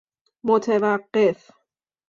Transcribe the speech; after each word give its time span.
متوقف 0.43 1.51